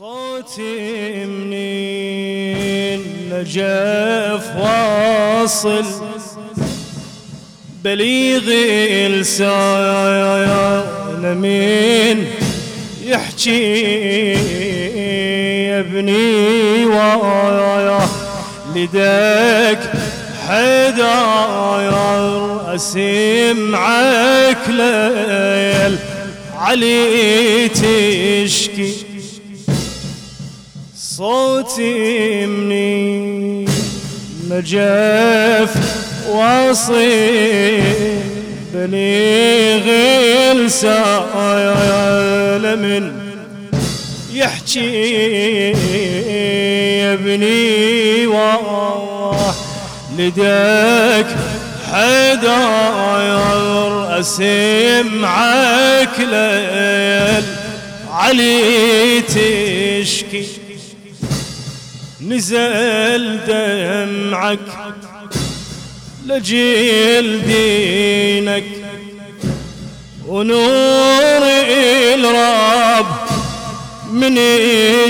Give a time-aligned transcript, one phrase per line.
[0.00, 3.00] صوتي منين؟
[3.32, 5.84] نجف واصل.
[7.84, 8.44] بليغ
[9.20, 10.56] لسان
[11.36, 12.26] من
[13.04, 13.72] يحكي
[15.68, 18.00] يا ابني؟ ويا
[18.76, 19.80] لدك
[20.48, 21.94] حداير
[22.74, 25.98] أسمعك ليل
[26.56, 29.09] علي تشكي.
[31.20, 33.64] صوتي مني
[34.50, 35.74] نجف
[36.28, 37.82] واصي
[38.74, 39.86] بليغ
[42.76, 43.12] من
[44.32, 45.70] يحكي
[47.00, 48.26] يا ابني
[50.18, 51.26] لدك
[51.92, 53.40] حداير
[54.20, 57.44] أسمعك ليل
[58.10, 60.49] علي تشكي.
[62.30, 64.58] نزل دمعك
[66.26, 68.64] لجيل دينك.
[70.26, 71.42] ونور
[72.14, 73.06] الرب
[74.12, 74.34] من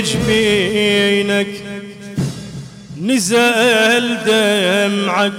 [0.01, 1.47] جبينك
[3.01, 5.33] نزل دمعك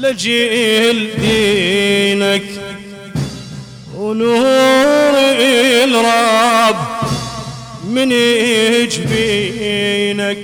[0.00, 2.48] لجيل دينك.
[3.96, 5.14] ونور
[5.84, 6.99] الرب
[7.90, 8.08] من
[8.88, 10.38] جبينك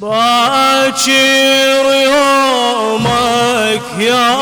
[0.00, 4.36] باكر يومك يا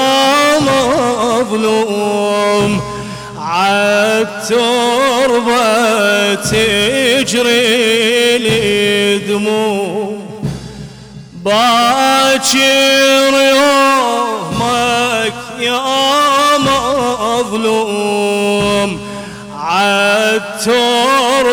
[1.41, 2.81] مظلوم
[4.37, 10.17] عالتربة تجري لي دموع
[11.45, 16.59] باكر يومك يا
[17.39, 18.91] مظلوم
[19.57, 20.96] عالتربة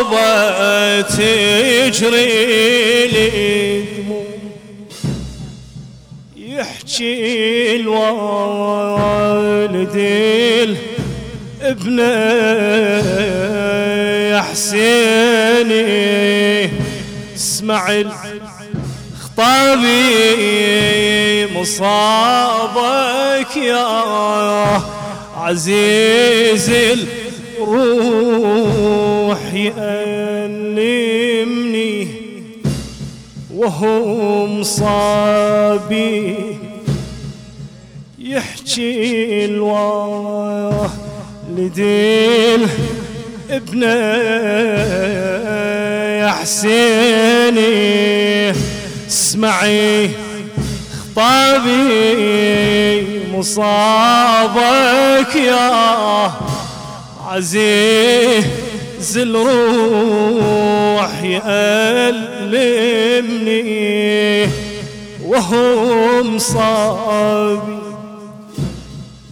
[0.04, 3.84] التربة تجري لي
[6.36, 9.16] يحكي الوالد
[11.62, 11.98] ابن
[14.28, 15.84] يا حسيني
[17.36, 18.02] اسمع
[19.20, 20.04] خطابي
[21.54, 24.82] مصابك يا
[25.36, 26.70] عزيز
[27.60, 29.13] الروح.
[30.74, 32.08] يألمني
[33.54, 36.36] وهم صابي
[38.18, 40.90] يحكي الوالدين
[43.50, 43.82] ابن
[46.22, 47.74] يا حسيني
[49.08, 50.10] اسمعي
[51.14, 56.32] خطابي مصابك يا
[57.26, 58.44] عزيز.
[59.16, 62.04] الروح يألمني.
[65.24, 67.78] وهم صابي.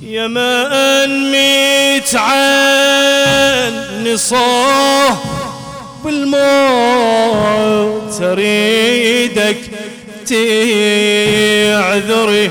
[0.02, 5.18] يا من ميت عني صوه
[6.04, 9.56] بالموت تريدك
[10.26, 12.50] تعذري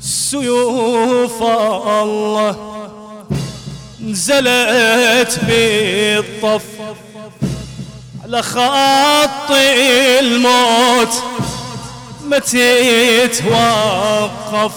[0.02, 2.56] سيوف الله
[4.02, 6.64] نزلت بالطف
[8.24, 9.52] على خط
[10.20, 11.24] الموت
[12.26, 12.80] متى
[13.24, 14.72] يتوقف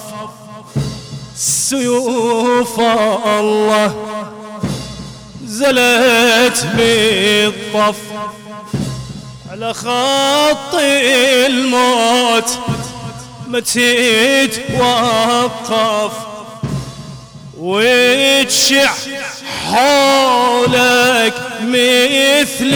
[1.36, 3.94] سيوف الله
[5.46, 7.96] زلت بالطف
[9.50, 10.74] على خط
[11.46, 12.58] الموت
[13.48, 16.12] متى يتوقف
[17.58, 18.90] وتشع
[19.70, 22.74] حولك مثل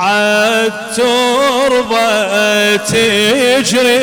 [0.00, 3.94] نجوم عالتربة تجري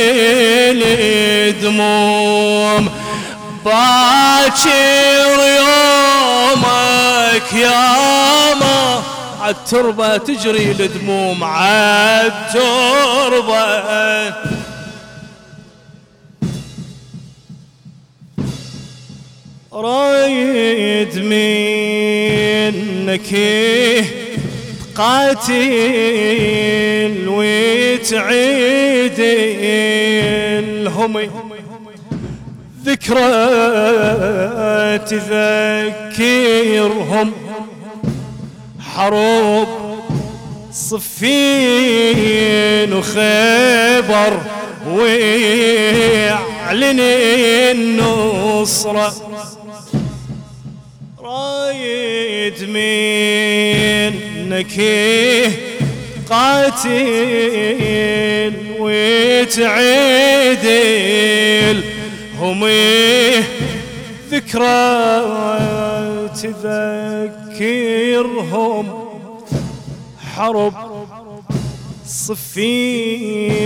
[1.51, 2.89] لدموم.
[3.65, 9.03] باكر يومك يا ما
[9.41, 11.43] عالتربة تجري لدموم.
[11.43, 12.67] عالتربة
[19.73, 23.33] رايد منك
[24.97, 25.53] قاتل
[27.27, 29.19] وتعيد
[30.59, 31.13] الهم
[32.85, 33.29] ذكرى
[36.17, 37.33] تذكرهم.
[38.95, 39.67] حروب
[40.71, 44.39] صفين وخيبر
[44.87, 46.99] ويعلن
[47.71, 49.13] النصرة
[51.19, 52.69] رايد
[54.47, 54.79] منك
[56.29, 56.87] قاتل
[58.79, 59.77] وتعدل.
[62.39, 62.67] هم
[64.31, 65.21] ذكرى
[67.63, 68.85] تذكرهم.
[70.35, 70.73] حرب
[72.07, 73.61] صفين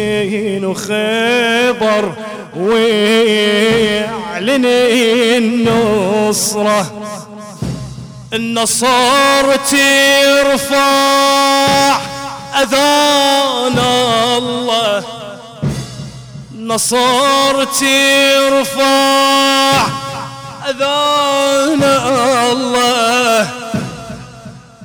[0.66, 2.14] وخبر
[2.58, 3.86] ويعلن
[5.38, 7.01] النصرة.
[8.34, 10.82] النصر ترفع
[12.62, 13.80] أذان
[14.38, 15.04] الله.
[16.60, 18.82] نصر ترفع
[20.70, 21.84] أذان
[22.52, 23.50] الله.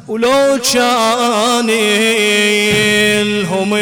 [0.08, 1.66] ولو كان
[3.42, 3.74] لهم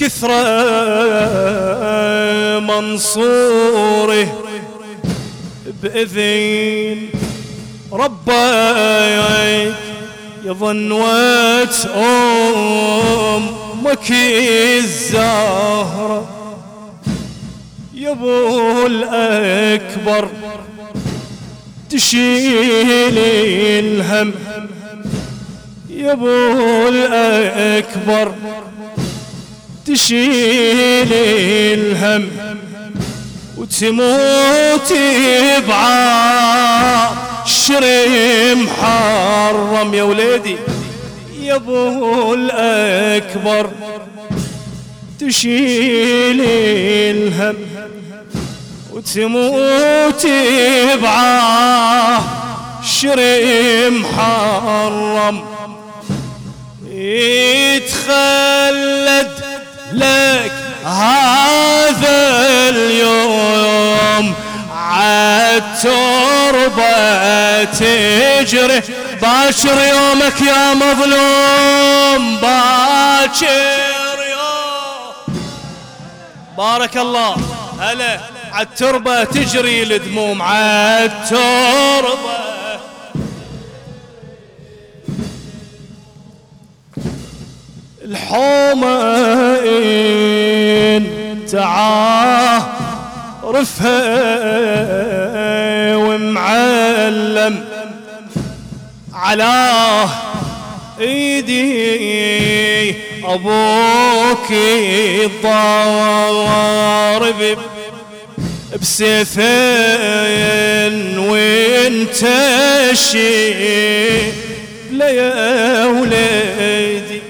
[0.00, 0.34] الكثرة
[2.60, 4.28] منصوره
[5.82, 7.23] بإذن
[7.94, 9.72] ربي
[10.44, 14.10] يظن وات أمك
[14.78, 16.28] الزهرة.
[17.94, 20.28] يبو الأكبر
[21.90, 24.32] تشيل الهم.
[25.90, 28.34] يا أبو الأكبر
[29.86, 32.28] تشيل الهم.
[33.56, 34.92] وتموت
[37.68, 40.56] بعاشر محرم يا وليدي
[41.40, 43.70] يا أبو الأكبر
[45.20, 47.56] تشيل الهم
[48.92, 50.26] وتموت
[51.02, 52.40] بعاشر
[53.90, 55.44] محرم.
[57.84, 58.64] يتخلد
[59.92, 60.52] لك
[60.84, 62.23] هذا
[67.64, 68.82] تجري.
[69.22, 75.36] باشر يومك يا مظلوم باكر يوم
[76.58, 77.36] بارك الله.
[77.80, 78.20] هلا
[78.52, 81.34] عالتربة تجري الدموم عالتربة.
[88.04, 88.84] الحومين
[93.44, 93.96] تعارفها
[95.96, 97.64] ومعلم
[99.14, 100.04] على
[101.00, 101.64] ايدي
[103.24, 104.50] أبوك
[105.24, 106.78] الضارب
[108.80, 109.44] بسيفين
[111.18, 112.26] وانت
[112.92, 113.50] شي
[115.00, 117.22] يا وليدي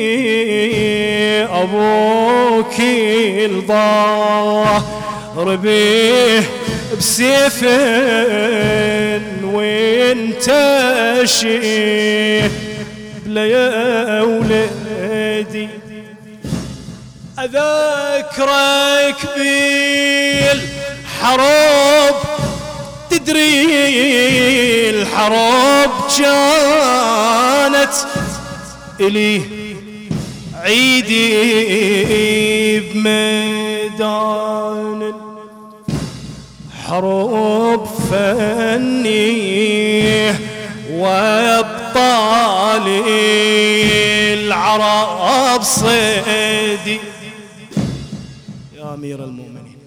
[1.45, 2.81] أبوك
[3.51, 4.87] الظاهر
[5.57, 6.43] به
[6.99, 7.65] بسيف
[9.45, 10.47] وانت
[11.25, 12.50] شيء
[13.27, 14.80] بلا يا ولدي
[17.44, 19.20] اذكرك
[21.26, 22.16] بالحروب
[23.11, 23.64] تدري
[24.90, 27.94] الحروب كانت
[29.00, 29.42] إلي
[30.62, 31.30] عيدي
[32.80, 34.40] بميدان.
[36.87, 39.20] حروب فني
[40.92, 42.87] وأبطال
[44.32, 47.00] العرب صيدي
[49.00, 49.78] يا أمير المؤمنين.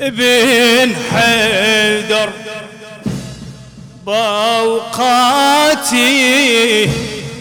[0.00, 2.30] ابن حيدر.
[4.06, 5.26] بأوقاتي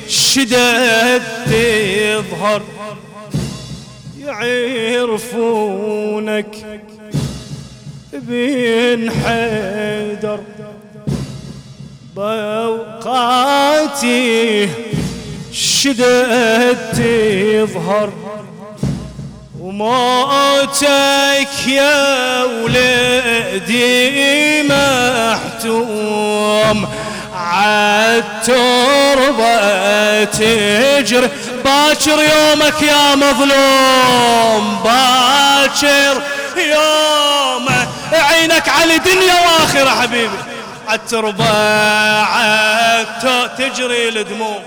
[0.08, 2.62] شدد تظهر
[5.16, 6.56] يعرفونك
[8.14, 10.40] ابن حيدر
[12.96, 14.20] باوقاتي
[15.52, 18.10] شدد تظهر
[19.60, 20.88] وموتك
[21.68, 23.84] يا ولدي
[25.44, 25.98] محتوم
[27.36, 28.66] عالتربة
[30.24, 31.30] تجري.
[31.66, 36.22] باكر يومك يا مظلوم باكر
[36.58, 37.88] يومك.
[38.14, 40.38] عينك على دنيا واخرة حبيبي.
[40.88, 41.46] عالتربة
[43.58, 44.60] تجري الدموع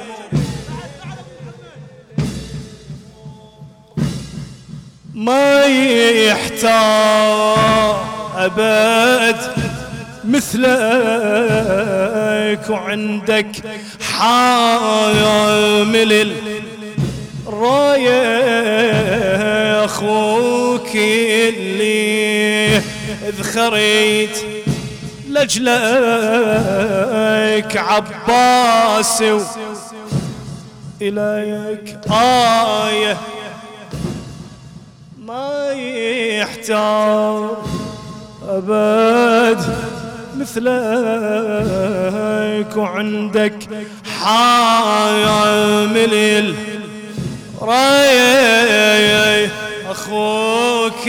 [5.14, 5.64] ما
[6.26, 6.68] يحتاج
[8.36, 9.36] أبد
[10.24, 10.60] مثلك
[12.70, 13.46] وعندك
[14.18, 16.12] حامل
[17.48, 18.24] الراية
[19.84, 22.82] أخوك اللي
[23.38, 24.38] ذخريت
[25.28, 25.76] لجلك
[27.76, 29.24] عباس
[31.02, 33.16] إليك آية
[35.18, 37.56] ما يحتار
[38.48, 39.60] أبد
[40.36, 40.66] مثلك
[42.76, 43.58] وعندك
[44.20, 46.14] حامل
[47.62, 49.50] الراية
[49.90, 51.06] أخوك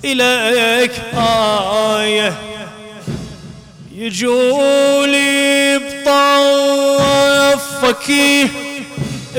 [0.04, 2.34] إليك آية
[3.94, 5.78] يجولي
[6.86, 8.12] بطوفك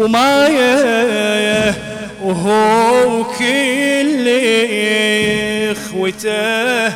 [0.00, 1.74] وماية
[2.22, 4.28] وهو كل
[5.70, 6.94] إخوته.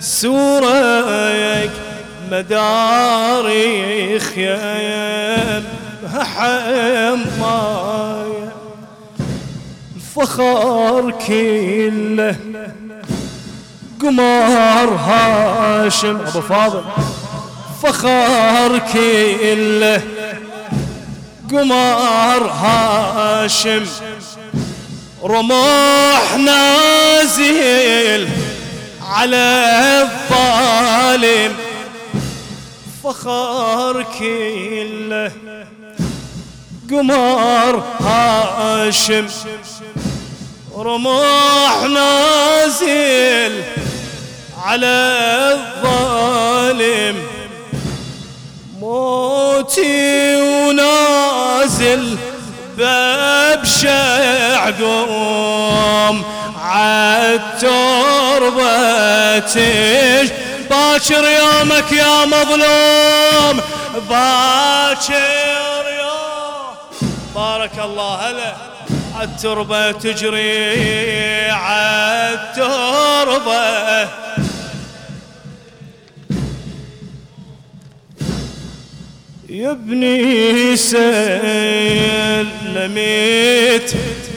[0.00, 1.70] سورك
[2.32, 5.62] مداريخ يا
[6.08, 7.14] حماية
[9.96, 12.36] الفخر كله
[14.00, 16.18] قمر هاشم.
[16.26, 16.82] أبو فاضل.
[17.82, 20.02] فخر كله
[21.50, 23.86] قمر هاشم
[25.24, 28.28] رموح نازل
[29.02, 29.46] على
[30.02, 31.52] الظالم
[33.04, 35.32] فخر كله.
[36.90, 39.26] قمر هاشم
[40.76, 43.62] رموح نازل
[44.64, 44.96] على
[45.52, 47.16] الظالم.
[48.80, 50.37] موتي
[51.78, 52.18] ونازل
[52.78, 55.04] باب شعقوم
[56.62, 57.68] عالتربة
[60.70, 63.60] باكر يومك يا مظلوم
[64.10, 66.74] باكر يوم
[67.34, 68.54] بارك الله هلا
[69.22, 72.78] التربة تجري عالتربة
[79.48, 81.02] يا ابني سلميت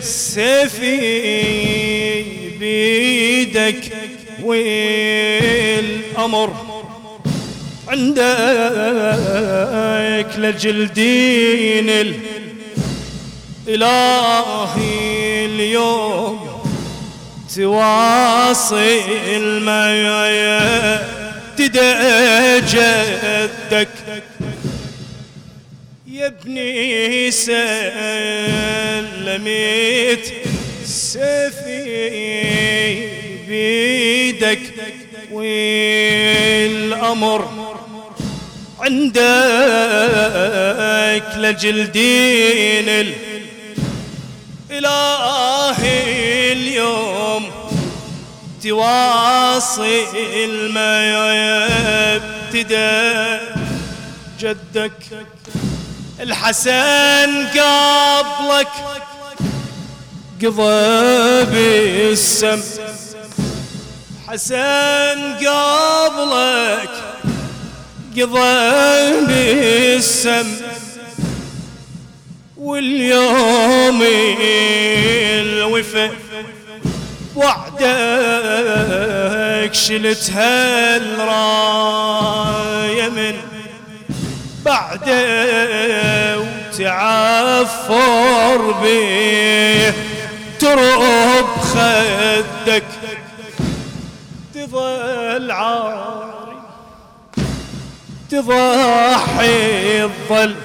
[0.02, 0.98] سيفي
[2.60, 3.94] بيدك
[4.44, 6.54] والأمر
[7.88, 8.26] عندك
[10.38, 11.90] لجلدين
[13.68, 16.40] الإلهي اليوم
[17.56, 18.80] تواصل
[19.62, 21.00] ما
[21.58, 21.82] تدجدك
[26.22, 27.56] يا ابني سلميت
[30.86, 31.82] سيفي
[33.48, 34.60] بيدك
[35.32, 36.52] والأمر
[38.80, 39.22] عندك
[41.38, 42.90] لجلدين
[44.70, 47.44] الإلهي اليوم
[48.64, 49.82] تواصل
[50.74, 50.94] ما
[52.54, 53.02] يبتدى
[54.40, 54.92] جدك.
[56.22, 58.68] الحسن قبلك
[60.44, 62.62] قضى بالسم.
[64.28, 66.90] حسن قبلك
[68.18, 70.48] قضى بالسم.
[72.58, 74.02] واليوم
[75.42, 76.10] الوفا
[77.36, 77.84] وعدك
[79.74, 83.34] شلتها الراية من
[84.66, 86.11] بعده
[86.82, 89.94] وتعفر بيه
[90.60, 92.84] ترب خدك
[94.56, 96.58] تظل عاري
[98.32, 100.56] تضحي الظل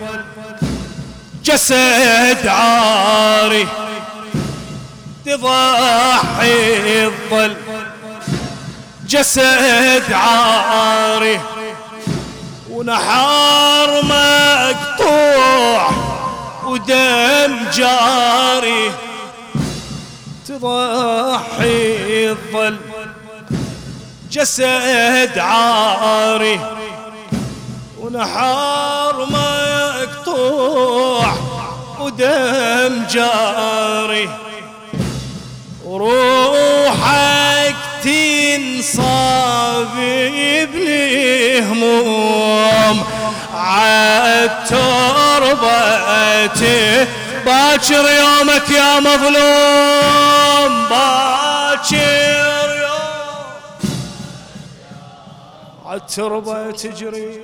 [1.44, 3.68] جسد عاري
[5.26, 7.56] تضحي الظل
[9.08, 11.40] جسد عاري
[12.70, 15.85] ونحار مقطوع
[16.76, 18.92] ودم جاري
[20.48, 22.76] تضحي الظل
[24.30, 26.60] جسد عاري
[28.00, 29.26] ونحار
[30.26, 31.26] مقطوع
[32.00, 34.28] ودم جاري.
[35.84, 39.94] وروحك تنصاب
[40.74, 42.16] بلهموم
[46.46, 47.08] عالتربة
[47.46, 53.90] باكر يومك يا مظلوم باكر يوم.
[55.86, 57.40] عالتربة تجري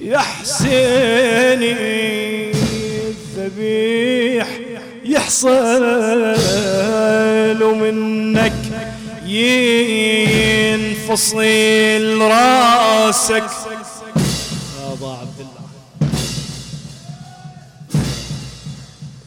[0.00, 1.72] يا حسيني
[3.08, 4.48] الذبيح
[5.04, 5.84] يحصل
[7.62, 8.63] ومنك
[11.04, 13.50] ينفصل راسك.
[15.04, 15.64] عبد الله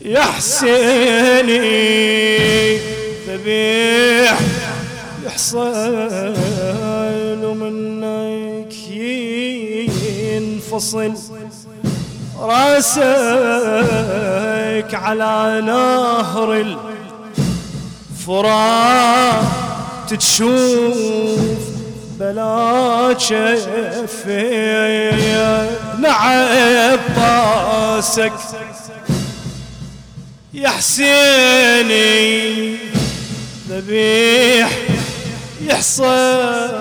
[0.02, 1.58] يا حسيني
[3.28, 4.40] ذبيح
[5.26, 5.66] يحصل
[7.44, 8.74] ومنك
[10.32, 11.14] ينفصل
[12.40, 13.02] راسك
[14.94, 16.50] على نهر
[18.18, 19.67] الفرات.
[20.14, 21.60] تشوف
[22.20, 24.38] بلا شفي
[26.00, 28.34] نعب طاسك
[30.54, 32.08] يا حسيني
[33.70, 34.70] ذبيح
[35.62, 36.76] يحصل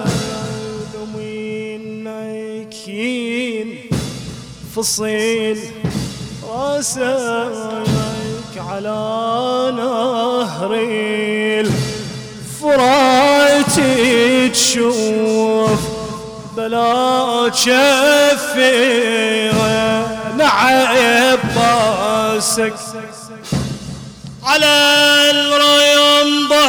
[1.14, 2.74] منك
[4.76, 5.58] فصيل
[6.48, 7.00] راسك
[8.56, 10.74] على نهر
[12.66, 15.80] فراتي تشوف
[16.56, 18.66] بلا شفي
[20.36, 22.74] نعب باسك
[24.44, 24.74] على
[25.30, 26.66] الريمضة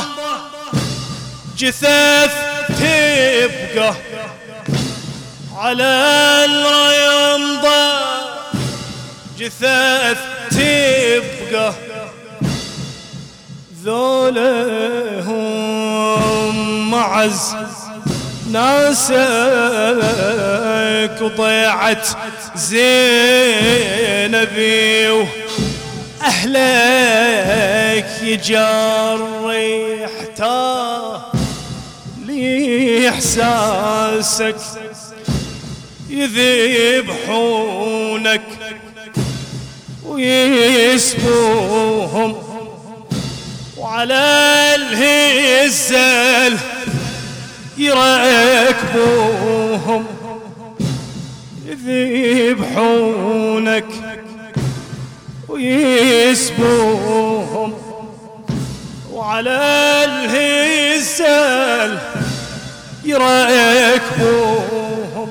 [1.57, 2.33] جثث
[2.67, 3.93] تبقى.
[5.57, 5.93] على
[6.45, 7.81] الريمضة
[9.39, 10.19] جثث
[10.51, 11.73] تبقى.
[13.83, 15.29] ذوله
[16.97, 17.55] معز.
[18.51, 19.17] ناسك
[21.21, 22.07] وضيعت
[22.55, 23.97] زينبي
[26.21, 26.49] وأهلك
[28.21, 30.87] يجري حتى
[33.09, 34.55] احساسك
[36.09, 37.61] يذبحونك
[40.05, 41.67] ويسبوهم
[43.77, 46.57] وعلى الهزل.
[48.27, 50.05] يركبوهم
[51.65, 53.85] يذبحونك
[55.47, 57.73] ويسبوهم.
[59.13, 59.59] وعلى
[60.05, 61.97] الهزال
[63.49, 65.29] يركبوهم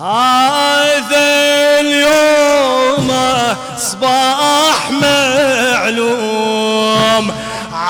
[0.00, 1.28] هذا
[1.80, 3.10] اليوم
[3.78, 4.90] صباح
[5.70, 7.29] معلوم.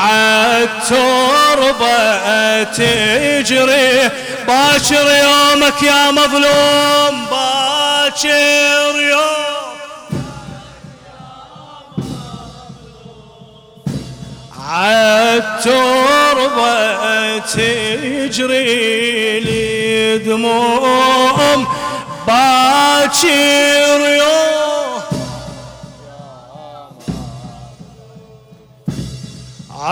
[0.00, 1.90] عالتربة
[2.62, 4.10] تجري.
[4.48, 10.20] باكر يومك يا مظلوم باكر يوم
[16.10, 18.70] عالتربة تجري
[19.40, 21.66] لي دموم
[22.26, 24.49] باكر يوم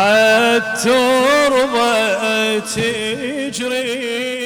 [0.09, 1.89] عالتربة
[2.59, 4.38] تجري.